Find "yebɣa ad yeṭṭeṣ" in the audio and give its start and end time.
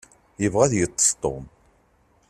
0.41-1.09